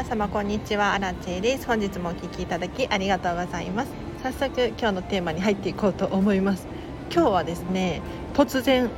[0.00, 0.94] 皆様こんにちは。
[0.94, 1.66] アラチェです。
[1.66, 3.90] 本日もお聞きいただきありがとうございます。
[4.22, 6.66] 早速今日のテーマに入っていこうと思います。
[7.12, 8.00] 今日はですね
[8.32, 8.88] 突然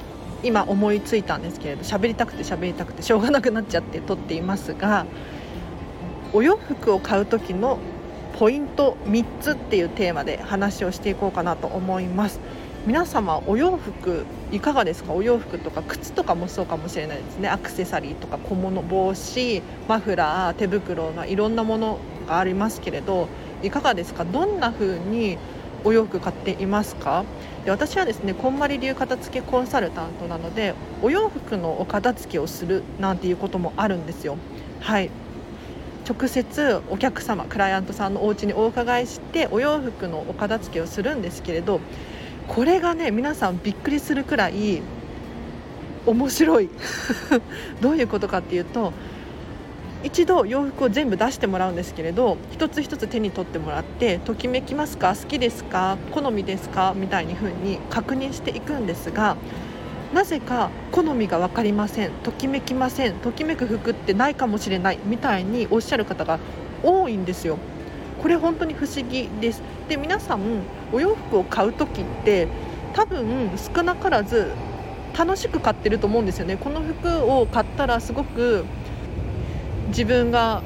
[0.44, 5.04] 今思いついたんですけれど喋りたくて喋りたくてしょうがなくなっちゃって撮っていますが
[6.32, 7.80] お洋服を買う時の
[8.38, 12.38] ポイント3つっていうテーマで話をしていこうかなと思います。
[12.84, 15.12] 皆様お洋服いかがですか？
[15.12, 17.48] お洋服とか靴とかもそうかもしれないですね。
[17.48, 23.28] アクセサリーとか小物帽子マフラー手袋がいろんなものがありますけれど
[23.62, 24.24] いかがですか？
[24.24, 25.38] どんな風に
[25.84, 27.24] お洋服買っていますか？
[27.64, 34.36] で私はですねこんまり流片付けコンサルタントなのでお洋服のお片付けをするなんていうこともあるんですよ。
[34.80, 35.08] はい。
[36.04, 41.80] 直接お客様クライアントさんのお家にお伺いしてお洋服のお片付けをするんですけれど
[42.48, 44.82] これがね皆さんびっくりするくらい
[46.04, 46.68] 面白い。
[47.80, 48.92] どういうことかっていうと
[50.04, 59.36] 一度洋服を全部出してもらうんですけれど一つ一つ手に取ってもらってときめきますか好きですか好みですかみたいに風に確認していくんですが
[60.12, 66.40] なぜか好みが分かりませんときめきませんときめく服ってないかもしれないみたいにおっしゃる方が
[66.82, 67.58] 多いんですよ。
[68.22, 69.62] これ本当に不思議です。
[69.88, 70.40] で皆さん
[70.92, 72.46] お洋服を買う時って
[72.94, 74.52] 多分少なからず
[75.18, 76.56] 楽しく買ってると思うんですよね。
[76.56, 78.64] この服を買ったらすごく
[79.88, 80.62] 自分が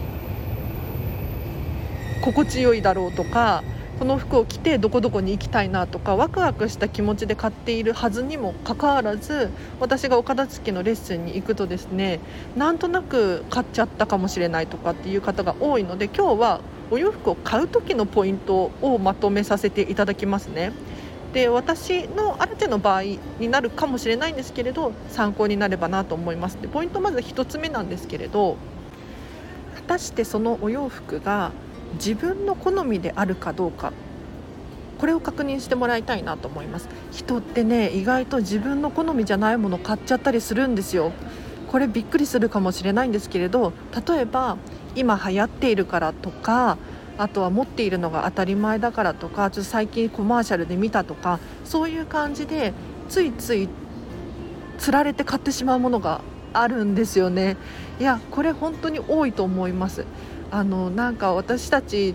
[2.20, 3.62] 心地よいだろうとか
[3.98, 12.20] この服を着てどこどこに行きたいなとかワクワクした気持ちで買っているはずにもかかわらず私がお片付けのレッスンに行くとですね
[12.56, 20.72] なんとなく買っちゃったかもしれないとかっていう方が多いので今日はお洋服を買う時のポイントをまとめさせていただきますね。
[21.32, 26.56] で私のある程度の場合になるかもしれないんですけれど参考になればなと思います。
[26.60, 28.56] でポイントまず1つ目なんですけれど
[29.74, 31.52] 果たしてそのお洋服が
[31.94, 33.92] 自分の好みであるかどうか。
[34.98, 36.88] これを確認してもらいたいなと思います。
[37.12, 41.12] 人ってね意外と自分の好みじゃないもの買っちゃったりするんですよ。
[41.68, 43.74] これびっくりするかもしれないんですけれど
[44.08, 44.56] 例えば
[44.96, 46.78] 今流行っているからとか
[47.18, 52.72] あとは持っているのが当たり前だからとかちょっと最近コマーシャルで見たとかそういう感じで
[53.08, 53.68] ついつい
[54.78, 56.20] つられて買ってしまうものが
[56.52, 57.56] あるんですよね。
[57.98, 60.04] いやこれ本当に多いと思います。
[60.50, 62.14] あのなんか私たち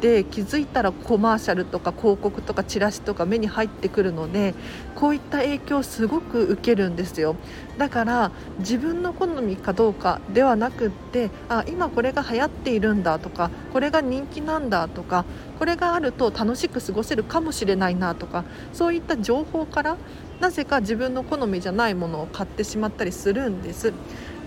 [0.00, 4.54] で気づいたらコマーシャルとか広告とかチラシとか目に入ってくるので
[4.94, 7.36] こういった影響すごく受けるんですよ。
[7.78, 15.24] だから自分の好みかどうかではなくってあ今これが流行っているんだとかこれが人気なんだとか
[15.58, 19.96] これがあると楽しく過ごせるかもしれないなとかそういった情報から
[20.40, 23.92] なぜか自分の好みじゃないものを買ってしまったりするんです。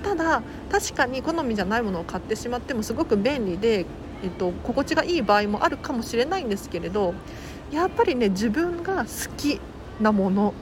[0.04, 3.86] ただ確かに好みじゃないものを買ってしまってもすごく便利で
[4.24, 7.14] えっと、心地がいい場合もあるかもしれないんですけれど
[7.72, 9.62] やっぱりね自分が好き
[10.02, 10.54] なもの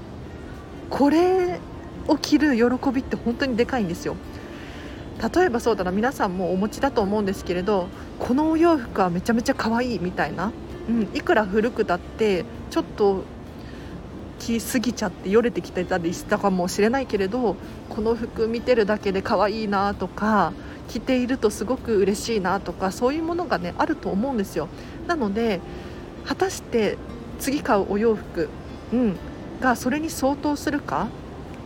[0.90, 1.60] これ
[2.08, 4.16] を着る喜びって本当にでかいんですよ。
[5.36, 7.88] 例えばそうだな皆さんもお持ちだと思うんですけれど
[8.20, 10.52] このお洋服はめちゃめちゃ可愛いみたいな、
[10.88, 13.24] うん、いくら古くだってちょっと
[14.38, 17.56] 着すぎちゃってよれてきてたりしたかもしれないけれど
[17.90, 20.54] この服見てるだけで可愛いなとか
[20.88, 24.68] 着ているとすごく嬉しいなとかそういうものがねあると思うんですよ。
[25.08, 25.60] なので
[26.26, 26.98] 果たして
[27.40, 28.50] 次買うお洋服、
[28.94, 29.16] うん、
[29.62, 31.08] がそれに相当するか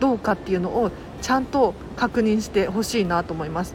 [0.00, 0.90] どうかっていうのを
[1.20, 3.74] ちゃんと確認してほしいなと思います。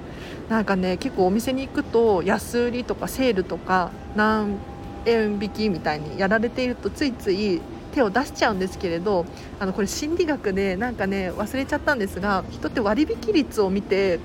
[0.49, 4.57] なんかね結構お店に行くと安売りとかセールとか何
[5.05, 7.61] 円引きみたいにやられているとついつい
[7.93, 9.25] 手を出しちゃうんですけれど
[9.59, 14.19] あのこれ心理学でなんかね忘れちゃったんですが人って割引率を見て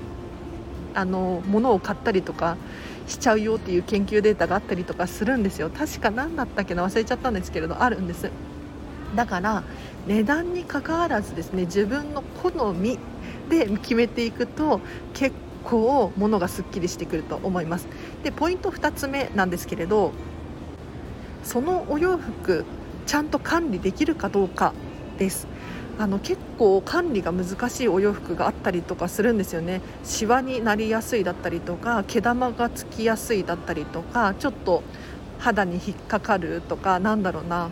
[0.93, 2.57] あの物を買ったりとか
[3.07, 5.69] しちゃうよっていう研究データがあったりとかするんですよ。
[5.69, 8.29] 確か何だったっけな忘れちゃったんですけれどあるんです。
[9.15, 9.63] だから
[10.07, 12.97] 値段にかかわらずですね自分の好み
[13.49, 14.79] で決めていくと
[15.13, 17.87] 結構物がすっきりしてくると思います。
[18.23, 20.11] でポイント2つ目なんですけれど
[21.43, 22.65] そのお洋服
[23.05, 24.73] ちゃんと管理できるかどうか
[25.17, 25.47] です。
[25.99, 29.81] あの結構管理が難しいお洋服があったりとかするんですよね。
[30.03, 34.83] シワになりやすいだったりとか毛玉がつきやすいだったりとかちょっと
[35.39, 37.69] 肌に引っかかるとかなんだろうな。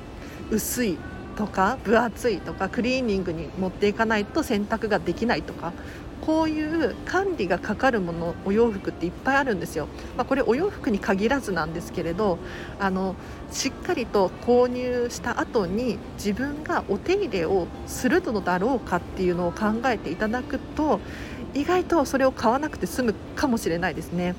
[0.51, 0.97] 薄い
[1.38, 5.71] とか分厚いとかクリーニングに持っていかないと洗濯ができないとか
[6.21, 12.38] こういう管理がかかるものお洋服っていっぱいあるんですよ、まあ、これお洋服に限らずなんですけれど
[12.79, 13.15] あの
[13.51, 21.00] しっかりと購入した後に自分がお手入れをするのだろうかっていうのを考えていただくと
[21.53, 24.35] 意外とそれを買わなくて済むかもしれないですね。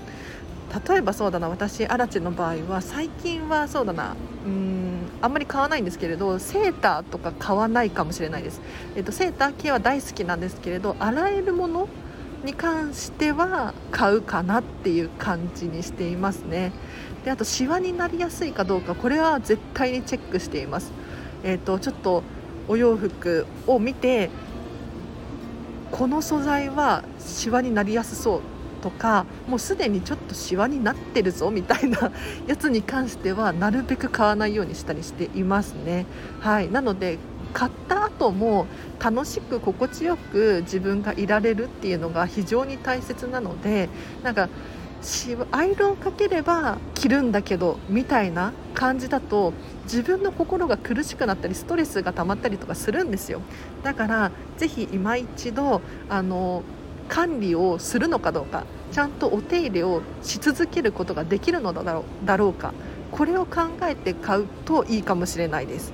[0.89, 4.17] 例えばそうだな私アラチの場合は最近はそうだな。
[4.47, 8.61] うんあんまり買わないんですけれどセーターとか買わないかもしれないです、
[8.97, 11.89] えっと、セーター系は大好きなんですけれど洗えるもの
[12.45, 16.73] に関しては買うかなっていう感じにしていますね。
[17.25, 20.91] であとシワになりやすいかどうかこれは絶対にチェックしています。
[21.45, 22.25] えっとちょっと
[22.67, 24.29] お洋服を見て
[25.93, 28.41] この素材はシワになりやすそう
[28.83, 32.11] とかもうすでにちょっとシワになってるぞみたいな
[32.47, 36.05] やつに関してはなるべく買わないようにしたりしていますね。
[36.41, 37.19] はいなので
[37.55, 38.67] 買った後も
[38.99, 43.89] 楽しく心地よく自分がいられるっていうのが非常に大切なので
[44.23, 44.49] なんか
[45.51, 49.53] アイロンかければ着るんだけどみたいな感じだと
[49.85, 53.43] 自分の心が苦しくなったりストレスが溜まったりとかするんですよ
[53.83, 56.63] だからぜひ今一度あの
[57.09, 62.73] 管理をするのかどうかちゃんとお手入れをし続けることができるのだろうだろうか
[63.11, 65.93] これを考えて買うといいかもしれないです。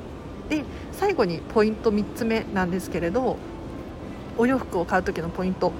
[0.49, 3.37] で最後にポイント3つ目なんですけれど
[4.37, 5.73] お洋服を買う時のポイント。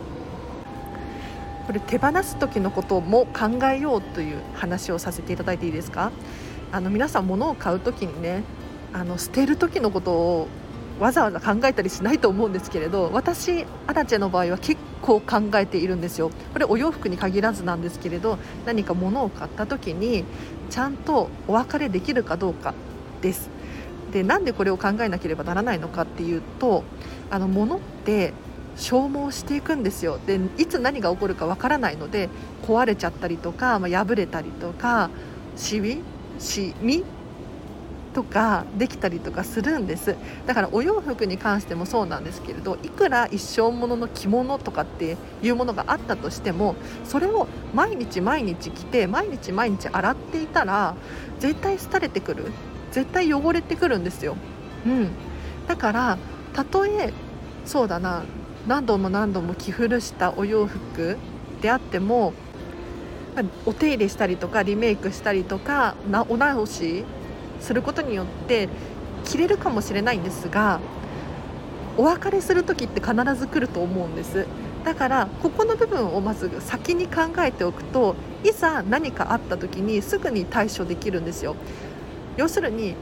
[1.67, 6.11] これ手放す時のことも考えようという話をさせていただいていいですか？
[6.73, 8.43] あの皆さん物を買う時にね
[8.93, 10.49] あの捨てる時のことを
[10.99, 16.31] わざわざ考えたりしないと思うんですけれど私アラチェの場合は結構考えているんですよ。
[16.53, 20.25] これお洋服に限らずなんですけれど何か物を買った時に
[20.71, 22.75] ちゃんとお別れできるかどうか
[23.23, 23.51] です。
[24.13, 26.83] でなんでこれを考えなければならないのかっていうと
[27.31, 28.33] あの物って
[28.77, 30.19] 消耗していくんですよ。
[30.27, 32.29] でいつ何が起こるかわからないので
[32.67, 35.11] 壊れちゃったりとか、まあ、破れたりとか
[35.57, 35.99] しみ
[36.39, 37.05] しみ
[38.09, 40.17] とかできたりとかするんです。
[40.47, 46.75] だからお洋服に関してもそうなんですけれどいくら一生ものの着物とかっていうものがあったとしても
[47.05, 50.95] それを毎日毎日着て毎日毎日洗っていたら
[51.39, 52.45] 絶対廃れてくる。
[52.93, 54.37] 絶対汚れてくるんですよ、
[54.87, 55.11] うん、
[55.67, 56.19] だから
[56.53, 57.13] たとえ
[57.65, 58.25] そうだな
[58.67, 61.17] 何度も何度も着古したお洋服
[61.61, 62.33] であっても
[63.67, 67.05] お手入れしたりとかリメイクしたりとかなお直し
[67.61, 68.69] することによって
[69.25, 70.81] 着れるかもしれないんですが
[71.97, 74.47] お別れする時って必ず来ると思うんです。
[74.85, 78.15] だからここの部分をまず先に考えておくと
[78.45, 81.57] いざ何かあった時にすぐに対処できるんですよ。
[82.37, 82.95] 要するに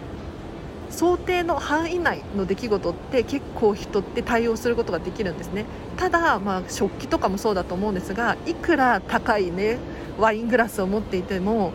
[0.88, 5.66] 想定の範囲内の出来事って結構人って対応することができるんですね。
[5.96, 9.78] ただ、まあ、食器とかもそうだと思うんですがいくら高いね
[10.18, 11.72] ワイングラスを持っていても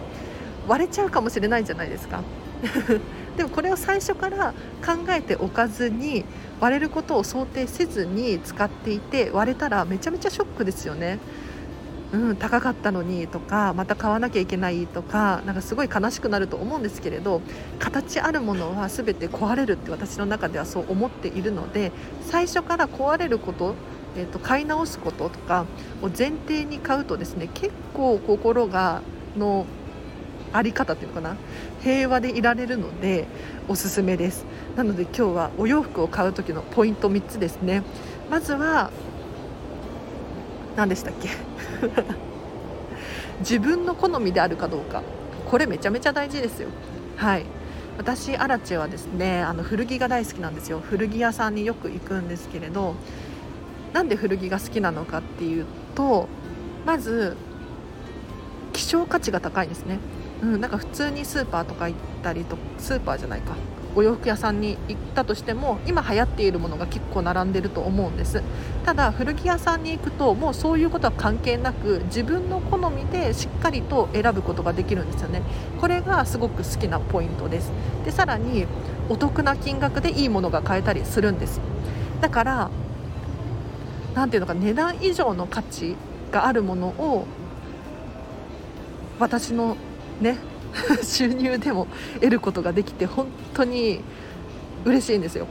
[0.67, 2.21] 割れちゃうかもしれないじゃないですか。
[3.37, 4.53] でもこれを最初から
[4.85, 6.25] 考えておかずに
[6.59, 11.19] 割れることを想定せずに使っていて割れたらめちゃめちゃショックですよね。
[12.13, 17.41] うん、高かったのにとかまた買わなきゃいけないとかなんかすごい悲しくなると思うんですけれど
[17.79, 23.75] 形あるものは全て壊れるって私の中ではそう思っているので最初から壊れること
[24.17, 25.65] えーと、買い直すこととか
[26.01, 29.01] を前提に買うとですね結構心が
[29.37, 29.65] の
[30.53, 31.35] あり方っていうのかな？
[31.83, 33.27] 平和でいられるので
[33.67, 34.45] おすすめです。
[34.75, 37.83] なので今日はお洋服を買う時のポイント3つですね。
[38.29, 38.91] まずは
[40.75, 41.29] 何でしたっけ？
[43.39, 45.03] 自分の好みであるかどうか。
[45.49, 46.69] これめちゃめちゃ大事ですよ。
[47.17, 47.45] はい。
[47.97, 50.79] 私アラチェはですねあの古着が大好きなんですよ。
[50.79, 52.95] 古着屋さんによく行くんですけれど
[53.93, 56.27] なんで古着が好きなのかっていうと
[56.85, 57.35] まず
[58.73, 59.99] 希少価値が高いんですね。
[60.41, 63.55] うん、なんか普通にスーパーとか行ったりとスーパーじゃないか。
[63.93, 68.41] お洋服屋さんに行ったとしても今流行っているものが結構並んでると思うんです。
[68.85, 75.41] ただ古着屋さんに行くともうそういうことは関係なく自分の好みでしっかりと選ぶことができるんですよね。
[75.81, 77.73] これがすごく好きなポイントです。
[78.05, 78.65] でさらに
[79.09, 81.59] お得な金額でいいものが買えたりするんです。
[82.21, 82.71] だから
[84.15, 85.97] 何ていうのか値段以上の価値
[86.31, 87.25] があるものを
[89.19, 89.75] 私の
[90.21, 90.37] ね
[91.03, 94.01] 収入でも得ることができて本当に
[94.85, 95.47] 嬉しいんですよ。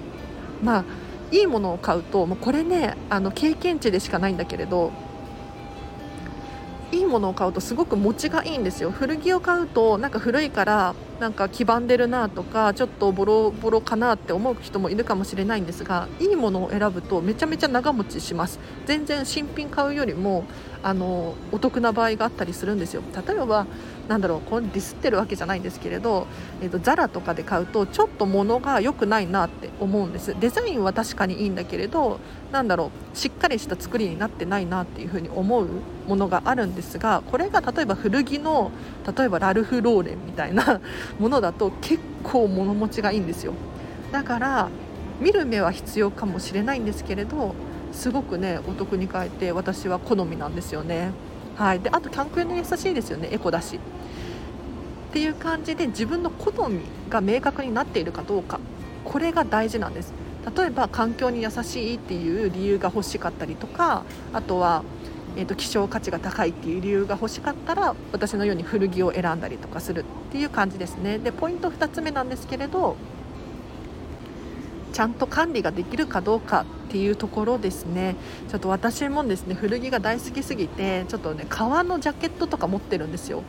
[0.62, 0.84] まあ
[1.30, 4.90] いいものを買うともうこれねあの経験値でしかないんだけれど
[6.92, 8.90] いいものを買うとすごく持ちがいいんですよ。
[8.90, 18.58] 古着を買うとなんか古いからなんか黄ばんでるなとかちょっとボロボロかなって思う人もいるかもしれないんですがいいものを選ぶとめちゃめちゃ長持ちします。
[18.86, 20.44] 全然新品買うよりも
[20.82, 23.02] あのお得な場合があったりするんですよ。
[23.24, 23.66] 例えば
[24.10, 26.26] なんだろうこれディスってるわけじゃないんですけれど、
[26.60, 30.34] えーと、ザラとかで買うとちょっと物が良くないなって思うんです。
[30.40, 32.18] デザインは確かにいいんだけれど
[32.50, 35.68] なんだろうしっかりした作りになってないなっていうふうに思う
[36.08, 38.72] ものがあるんですがこれが例えば古着の
[39.16, 40.80] 例えばラルフ・ローレンみたいな
[41.20, 43.52] ものだと結構物持ちがいいんですよ。
[44.10, 44.70] だから
[45.20, 47.54] 見る目は必要かもしれないんですけれど
[47.92, 51.12] すごくねお得に買えて私は好みなんですよね。
[51.60, 53.28] はい、であと環境に優しいですよね。
[53.30, 53.76] エコだし。
[53.76, 58.58] っていう感じで自分の好みが明確になっているかどうか。
[59.04, 60.14] これが大事なんです。
[60.56, 64.84] 例えば環境に優しいっていう理由が欲しかったりとかあとは、
[65.36, 71.18] えーと、希少価値が高いっていう理由が欲しかったら私のように古着を選んだりとかするっていう感じですね。
[71.18, 72.96] でポイント2つ目なんですけれど
[74.92, 78.16] ちゃんと管理ができるかどうかっていうところですね。
[78.48, 83.42] ちょっと私もですね古着が大好きすぎてちょっとね革のジャケットとか持ってるんですよ。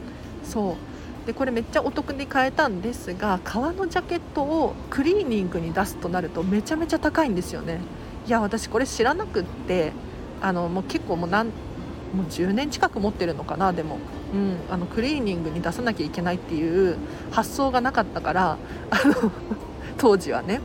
[0.43, 1.25] そう。
[1.25, 7.79] でこれめっちゃお得に買えたんですが革のジャケットをクリーニングに出すとなるとめちゃめちゃ高いんですよね。
[8.27, 9.93] いや私これ知らなくって
[10.41, 13.97] あのもう結構もう何もう10年近く持ってるのかなでも、
[14.33, 16.97] うん、あのクリーニングに出さなきゃいけないっていう
[17.31, 18.57] 発想がなかったから
[18.89, 19.31] あの
[19.97, 20.59] 当時はね。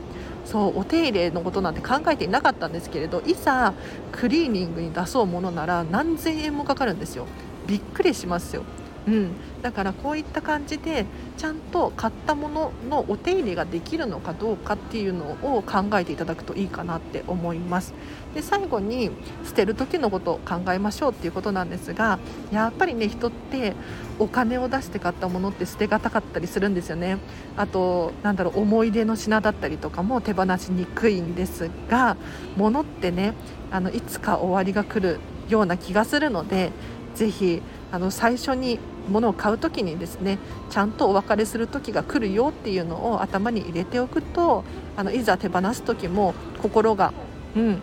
[0.49, 3.73] そうお手入れのことなんて考えていなかったんですけれどいざ
[4.13, 7.27] クリーニングに出そうものなら何千円もかかるんですよ。
[7.67, 8.63] びっくりしますよ。
[9.07, 11.05] うん、だからこういった感じで
[11.37, 17.93] ちゃんと買ったもののお手入れができるのかどうかっていうのを考えていただくといいかなって思います。
[18.35, 19.09] で最後に
[19.45, 22.19] 捨てる時のことを考えましょうっていうことなんですが
[22.51, 23.73] やっぱりね人って
[24.19, 27.17] お金を出して買ったものって捨てがたかったりするんですよね。
[27.55, 32.17] あとなんだろう思い出の品だったりとかも手放しにくいんですが
[32.57, 33.33] 物ってね
[33.71, 36.71] あのいつか終わりが来るような気がするので
[37.17, 40.37] ぜひあの最初に物を買う時にですね
[40.69, 44.63] ちゃんとお別れする時が来るよっていうのを頭に入れておくと
[44.95, 47.13] あのいざ手放す時も心が、
[47.55, 47.81] うん、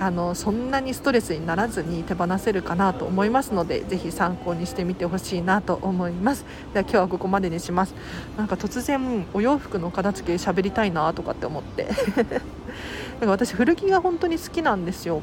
[0.00, 6.44] あのそんなにストレスにならずに手放せるかなと思いますのでぜひ参考にしてみてほしいなと思います。
[6.74, 7.94] では今日はここまでにします。
[8.36, 11.86] なんか突然お洋服の片付け喋りたいなとかって思って。
[13.20, 15.20] なんか私古着が本当に好きなんですよ。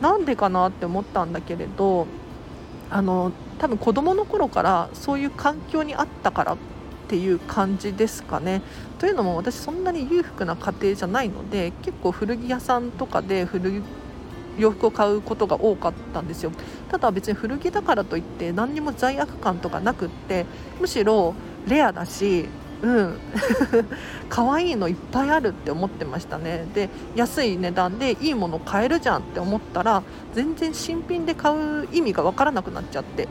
[0.00, 2.06] なんでかなって思ったんだけれど
[2.90, 6.56] あの多分子どもの頃からそういう環境にあったからっ
[7.08, 8.62] ていう感じですかね。
[8.98, 13.82] というのも私そんなに裕福な家庭じゃないので結構古着屋さんとかで古
[14.58, 16.52] 洋服を買うことが多かったんですよ
[16.90, 20.44] ただ別に古着だからといって何にも罪悪感とかなくって
[20.80, 21.34] むしろ
[21.66, 22.48] レアだし
[22.82, 23.18] うん。
[24.28, 26.66] 可愛いのいっぱいあるって思ってましたね。
[26.74, 30.02] で安い値段でいいもの買えるじゃんって思ったら
[30.34, 33.28] 全然新品で買う意味が分からなくなっちゃって。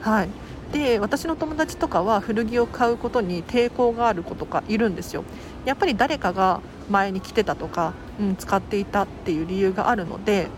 [0.00, 0.28] はい。
[0.72, 5.24] で私の友達とかは古着を買うことに抵抗がある子とかいるんですよ。
[5.64, 10.48] やっぱり誰かが前に着てたとか、うん、使っていたっていう理由があるので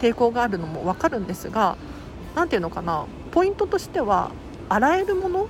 [0.00, 1.76] 抵抗があるのも分かるんですが
[2.34, 3.06] 何ていうのかな。
[3.30, 4.30] ポイントとしては
[4.68, 5.48] 洗えるもの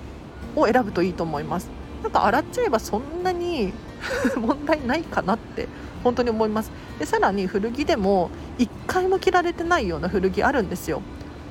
[0.56, 1.79] を選ぶといいと思います。
[2.02, 3.72] なんか洗っちゃえばそんなに
[4.36, 5.68] 問題ないかなって
[6.02, 6.70] 本当に思います。
[6.98, 11.00] でさらに古着でも1回も着られてないような古着あるんですよ、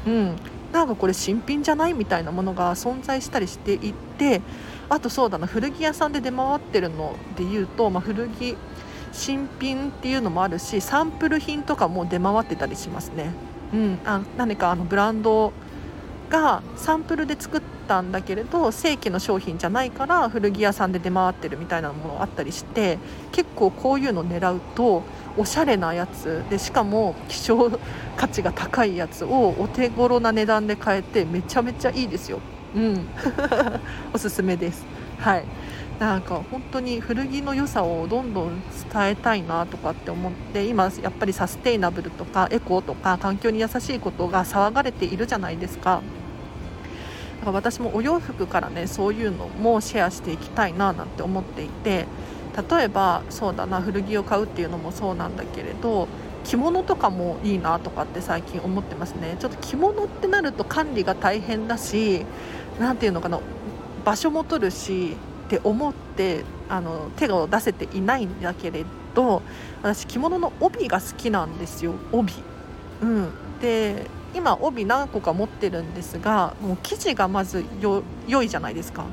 [0.05, 0.35] うん、
[0.71, 1.93] なんかこれ新品じゃない？
[1.93, 4.41] みたいなものが存在したりしていて
[4.89, 8.55] あとそうだな古着屋さんで出回ってるのでいうと、まあ、古着
[9.11, 13.31] 新品っていうのもあるしサンプル品とかも出回ってたりしますね、
[13.73, 15.51] うん、あ何かあのブランド
[16.29, 22.99] がサンプルで作ってたんだけれど正規の商品じゃないから古着屋さんで出回ってるみたいなものあったりして
[23.31, 25.01] 結構こういうの狙うと
[25.35, 27.79] おしゃれなやつでしかも希少
[28.15, 32.39] 価値が高いやつをお手頃な値段で買えてめちゃめちゃいいですよ。
[32.75, 33.07] うん
[34.13, 34.85] おすすめです。
[35.17, 35.43] はい
[35.99, 46.01] なんか本当に古着の良さをどんどん伝えたいなとかって思って今やっぱりサステイナブルとかエコとか環境に優しいことが騒がれているじゃないですか
[47.51, 52.05] か私もお洋服からねそういうのもシェアしていきたいななんて思っていて
[52.69, 56.07] 例えばそうだな古着を買うっていうのもそうなんだけれど
[56.43, 62.25] 着物とかもいいなとかって最近思ってますねちょっと着物ってなると管理が大変だし
[62.79, 63.39] 何ていうのかな
[64.05, 65.15] 場所も取るし
[65.47, 69.41] って思ってあの手を出せていないんだけれど
[69.81, 72.33] 私着物の帯が好きなんですよ帯。
[73.01, 77.65] うん、で今帯何個か持ってるんですがもう生地がまず
[78.27, 79.05] 良いじゃないですか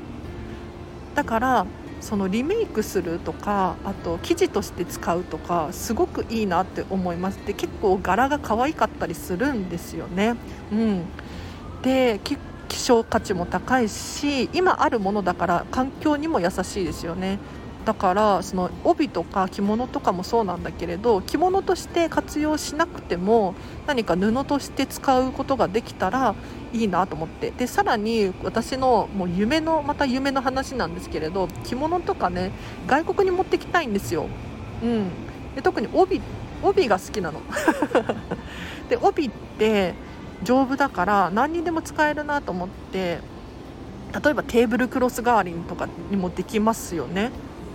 [1.15, 1.65] だから
[1.99, 10.35] そのリメイクするとかあと生地として使うとかすごくいいなって思いますで結構柄が可愛かったりするんですよね。
[10.71, 11.05] うん、
[11.81, 12.37] で希
[12.69, 17.39] 少価値も高いし今あるものだから環境にも優しいですよね。
[17.87, 26.35] だからその帯とか着物とかもそうなんだけれど着物として活用しなくても何か布として使うことができたら
[26.73, 27.51] いいなと思って。
[27.51, 32.51] でさらに私のもう夢のまた夢の話なんですけれど着物とかね
[32.87, 34.27] 外国に持ってきたいんですよ、
[34.83, 35.09] うん、
[35.55, 36.19] で特に帯
[36.61, 37.39] 帯が好きなの。
[38.89, 39.93] で帯って
[40.43, 43.19] 丈夫だから何にでも使えるなと思って
[44.21, 47.31] 例えばテーブルクロス代わりとかにもできますよね。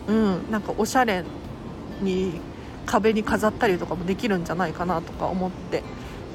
[0.09, 1.25] うん、なんかおしゃれ
[2.00, 2.40] に
[2.87, 5.82] 壁に飾ったりとかもできるんじゃないかなとか思って。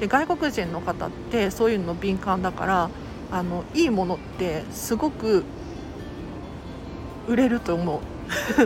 [0.00, 2.90] で外国人の方ってそういうの敏感だから
[3.32, 5.44] あのいいものってすごく
[7.26, 8.00] 売れると思う。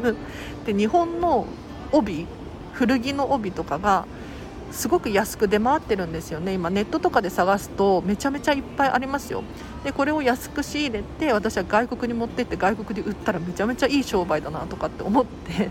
[0.66, 1.46] で日本の
[1.90, 2.26] 帯
[2.72, 4.06] 古着の帯とかが
[4.72, 6.54] すごく安く出回ってるんですよね。
[6.54, 9.44] 今ネットとかで探すとめちゃめちゃいっぱいありますよ。
[9.84, 15.70] でこれを安く仕入れて私は外国に持ってって外国で売ったらめちゃめちゃいい商売だなとかって思って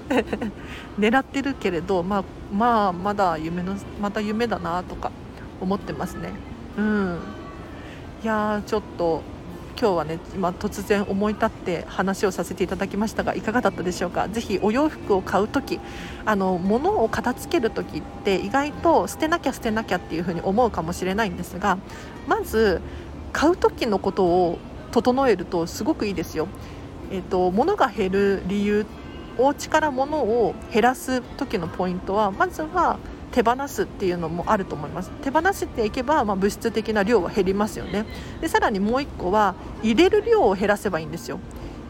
[0.99, 5.11] 狙ってるけれど、まあ、まあまだ夢のまた夢だなとか
[5.59, 6.29] 思ってますね。
[6.77, 7.19] うん。
[8.23, 9.23] いやちょっと
[9.81, 14.29] 今日はね今突然思い立って話をさせていただきましたがいかがだったでしょうか？
[14.29, 15.79] ぜひお洋服を買う時
[16.23, 21.79] あの物を片付ける時って意外と捨てなきゃ捨てなきゃっていうふうに思うかもしれないんですが
[22.27, 22.79] まず
[23.33, 24.59] 買う時のことを
[24.91, 26.47] 整えるとすごくいいですよ。
[27.09, 28.85] えーと、物が減る理由
[29.39, 32.99] お家から物を減らす時のポイントはまずは
[33.31, 35.11] 手放すっていうのもあると思います。
[35.21, 38.05] 手放していけば、まあ、物質的な量は減りますよね。
[38.41, 41.39] でさらにもう1個は入れる量を減らせばいいんですよ。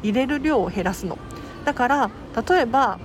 [0.03, 1.17] 入れる量を減らすの。
[1.65, 2.11] だから
[2.47, 2.99] 例えば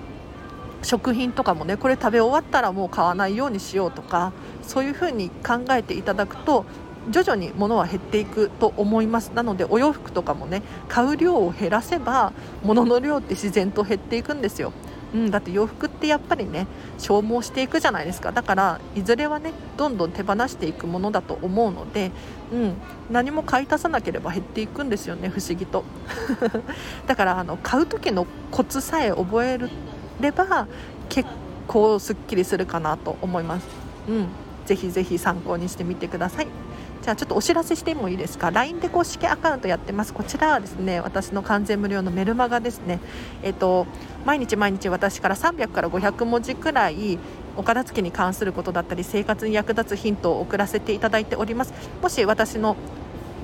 [0.83, 6.65] 食品とかもねこれ食べ終わったらもう買わないようにしようとかそういうふうに考えていただくと
[7.11, 9.31] 徐々に物は減っていくと思います。
[9.35, 14.73] なのでお洋服とかもね買う量を減らせば物の量って自然と減っていくんですよ。
[15.17, 16.67] うん、だって洋服ってやっぱりね
[16.99, 18.33] 消耗していくじゃないですか。
[18.33, 22.11] だからいずれはねどんどん手放していくものだと思うので、
[22.53, 22.75] うん、
[23.11, 25.85] 何も買い足さなければ減っていくんですよね不思議と。
[27.09, 29.59] だからあの買う時のコツさえ覚え
[30.21, 30.69] れば
[31.09, 31.31] 結
[31.67, 33.67] 構すっきりするかなと思います、
[34.09, 34.29] うん、
[34.67, 36.66] ぜひぜひ参考にしてみてください。
[37.03, 40.13] じゃあちょっとお知らせしてもいいですか？LINE で公式アカウントやってます。
[40.13, 43.01] こちらはですね私の完全無料のメルマガですね。
[43.43, 43.87] えっ、と
[44.25, 47.19] 毎日毎日私から300から500文字くらい
[47.57, 51.73] お片付けに関することだったり生活に役立つヒントを送らせていただいております。
[52.03, 52.77] もし私の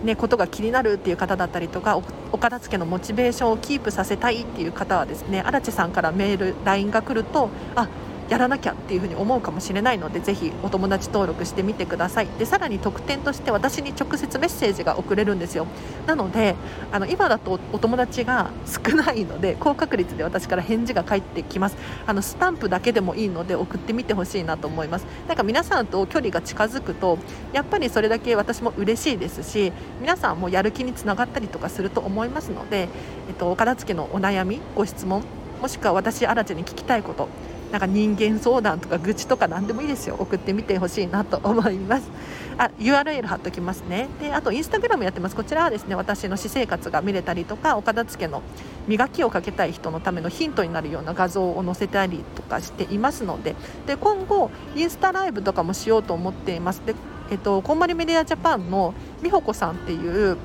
[0.03, 2.01] ね、ことが気になるっていう方だったりとか
[2.33, 7.89] お片付けのモチベーションをキープさせたいっていう方はですね荒地さんからメール LINE が来るとあ
[8.33, 12.27] やらなきゃっていうふうに思うかもしれないのでぜひお友達登録してみてください。
[12.39, 15.67] でさらに特典として私に直接メッセージが送れるんですよ。
[16.07, 16.55] なので
[16.93, 21.77] あの今だとお友達が少ないので高確率で私から返事が返ってきます。
[22.07, 25.07] あのスタンプだけでもいいので送ってみてほしいなと思います。
[25.29, 27.19] なんか皆さんと距離が近づくと
[27.53, 32.89] やっぱりそれだけ私も嬉しいですし皆さんもやる気につながったりとかすると思いますので、
[33.29, 35.23] えっと、お片付けのお悩みご質問
[35.61, 37.29] もしくは私新地に聞きたいこと
[37.73, 40.17] なんか人間相談とか愚痴とか何でもいいですよ。
[40.19, 42.11] 送ってみてほしいなと思います。
[42.59, 44.09] あ URL 貼っときますね。
[44.21, 45.35] であとインスタグラムやってます。
[45.35, 48.43] こちらはですね私の私生活が見れたりとかお片付けの
[48.87, 53.57] 磨きをかけたい人のためのヒントになるような画像を載せたりとかしていますので。
[53.87, 56.83] で今後インスタライブとかもしようと思っています。
[56.85, 56.95] で
[57.31, 60.37] えっと、こんまりメディアジャパンの美穂子さんっていう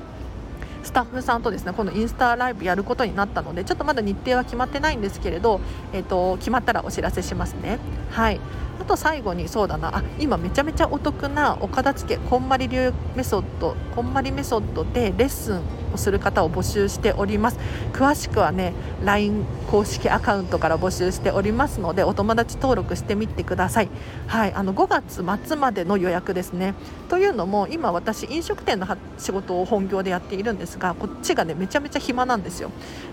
[0.82, 5.60] スタッフさんとですねこのインスタライブやることになったのでちょっとまだ日程は決まってないんですけれど、
[5.92, 7.78] えーと、決まったらお知らせしますね。
[8.10, 8.40] はい
[8.80, 15.60] あと最後にそうだなあ今めちゃめちゃお得なお片付けこんまり流メソッドこんまりメソッドでレッスン
[15.92, 17.58] をする方を募集しております。
[17.92, 18.72] 詳しくはね
[19.04, 23.88] LINE 公式アカウントから募集しておりますのでお友達登録してみてください。
[24.26, 26.74] はいあの5月末までの予約ですね。
[27.08, 28.86] というのも今私飲食店の
[29.18, 32.70] 仕事を本業でやっているんですがこっちがねめちゃめちゃ暇なんですよ。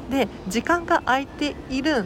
[0.09, 2.05] で時間が空いている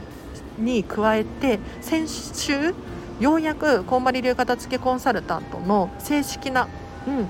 [0.58, 2.73] に加えて先週
[3.19, 6.67] ようやくこんまり流片付けコンサルタントの正式な、
[7.08, 7.27] うん、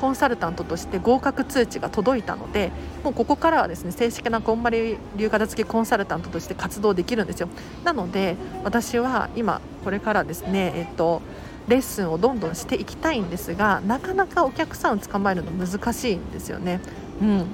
[0.00, 2.70] コンサルタントとして合格通知が届いたので
[3.04, 7.48] もうここからはですね正式なこんまり流片付けコンサルタントとして活動できるんですよ
[7.84, 11.22] なので私は今これからですねえっと
[11.68, 16.80] レッスンをどんどんしていきたいんですがなかなかお客さんを捕まえるの難しいんですよね。
[17.20, 17.46] うん、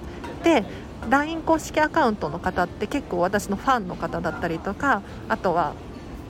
[0.44, 0.64] で
[1.10, 5.74] LINE 公式アカウントの方って結構私のファンの方だったりとかあとは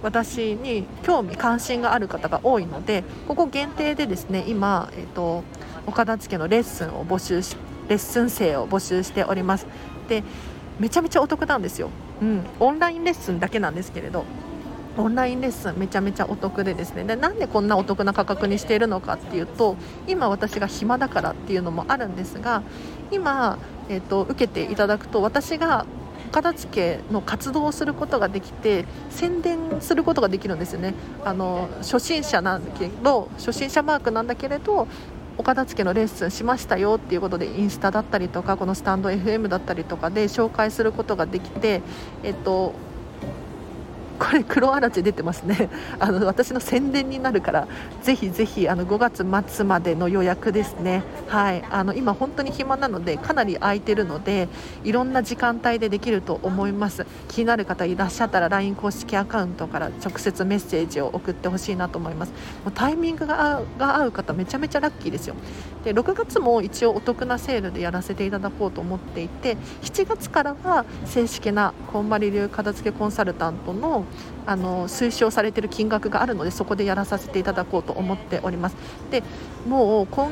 [0.03, 5.44] 私に興味関心がある方が多いのでここ限定でですね今、えー、と
[5.86, 7.56] 岡田付けのレッスンを募集し
[7.88, 9.66] レッスン生を募集しております。
[10.08, 10.22] で
[10.78, 14.24] めちゃめちゃお得なんですよ、うん、オンラインレッスンだけなんですけれど
[14.96, 17.04] オンラインレッスンめちゃめちゃお得でですね。
[17.04, 22.62] でなんでこんなお得な価格にしているのかっていうと今私が暇だからっていうのもあるんですが
[23.10, 25.86] 今、えーと、受けていただくと私が
[26.30, 30.94] 片付けの活動をすることができて宣伝することができるんですよね。
[31.24, 34.88] あの初心者なんだけど初心者マークなんだけれど
[35.36, 41.82] お片付けのレッスンしましたよっていうことでインスタだったりとかこのスタンド FM だったりとかで紹介することができて、
[42.22, 42.74] えっと、
[44.18, 45.68] これ黒あらち出てますね。
[45.98, 47.68] あの私の宣伝になるから
[48.03, 51.03] ぜひぜひあの5月末までの予約ですね。
[51.29, 51.64] はい。
[51.70, 54.48] あの今本当に暇なのでかなり空いてるので
[54.85, 57.07] いろんな時間帯でできると思います。
[57.29, 62.33] 気になる方いらっしゃったら LINE 公式アカウントから直接メッセージを送ってほしいなと思います。
[62.64, 65.35] もうタイミングが合う方めちゃめちゃラッキーですよ。
[65.85, 74.03] で6月も一応お得なセールでやらせていただこうと思っていて7月からは正式なこんまり流片付けコンサルタントの
[74.46, 78.76] あの推奨されている金額があるのでそこでやらさせていただこうと思っております。
[79.10, 79.22] で
[79.66, 80.30] もうこ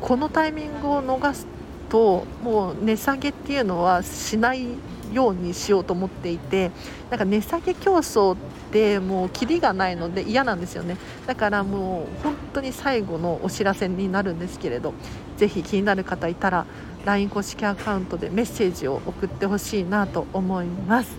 [0.00, 1.46] このタイミングを逃す
[1.88, 4.66] ともう値下げっていうのはしない
[5.12, 6.70] ようにしようと思っていて
[7.10, 8.36] なんか値下げ競争っ
[8.72, 10.96] てもうキリがないので嫌なんですよね。
[11.26, 14.94] だからもう本当に最後のお知らせになるんですけれど
[15.36, 16.66] ぜひ気になる方いたら
[17.04, 21.10] LINE 公式アカウントでメッセージを送ってほしいなと思います。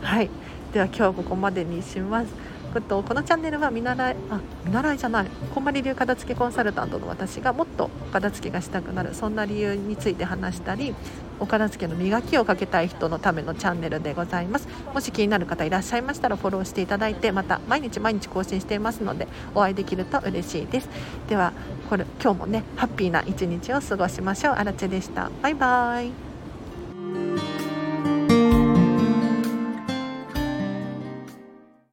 [0.00, 0.30] はい。
[0.72, 2.32] では今日はここまでにします
[2.80, 10.94] とこのチャンネルは見習いあ見習いじゃないこんまり流片付けコンサルタントの私がもっと片付けがしたくなるそんな理由について話したり
[11.38, 20.88] お片付けの磨きをかけたい人のためのチャンネルでございますもし気になる方いらっしゃいましたらフォローしていただいてまた毎日毎日更新していますのでお会いできると嬉しいです
[21.28, 21.52] では
[21.90, 24.54] これ今日もねハッピーな一日を過ごしましょう。
[24.54, 25.30] あらちでした。
[25.42, 26.31] バイバーイ。